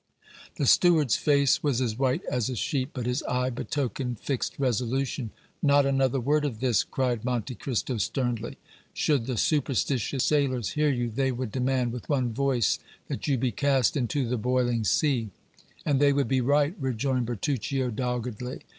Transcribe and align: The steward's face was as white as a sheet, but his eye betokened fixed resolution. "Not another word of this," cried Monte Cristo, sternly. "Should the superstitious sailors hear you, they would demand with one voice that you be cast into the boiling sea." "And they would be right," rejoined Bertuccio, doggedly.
The 0.55 0.65
steward's 0.65 1.15
face 1.15 1.61
was 1.61 1.79
as 1.79 1.95
white 1.99 2.25
as 2.25 2.49
a 2.49 2.55
sheet, 2.55 2.89
but 2.91 3.05
his 3.05 3.21
eye 3.29 3.51
betokened 3.51 4.19
fixed 4.19 4.57
resolution. 4.57 5.29
"Not 5.61 5.85
another 5.85 6.19
word 6.19 6.43
of 6.43 6.59
this," 6.59 6.83
cried 6.83 7.23
Monte 7.23 7.53
Cristo, 7.53 7.97
sternly. 7.99 8.57
"Should 8.95 9.27
the 9.27 9.37
superstitious 9.37 10.23
sailors 10.23 10.69
hear 10.71 10.89
you, 10.89 11.11
they 11.11 11.31
would 11.31 11.51
demand 11.51 11.91
with 11.93 12.09
one 12.09 12.33
voice 12.33 12.79
that 13.09 13.27
you 13.27 13.37
be 13.37 13.51
cast 13.51 13.95
into 13.95 14.27
the 14.27 14.37
boiling 14.37 14.83
sea." 14.85 15.29
"And 15.85 15.99
they 15.99 16.13
would 16.13 16.27
be 16.27 16.41
right," 16.41 16.73
rejoined 16.79 17.27
Bertuccio, 17.27 17.91
doggedly. 17.91 18.61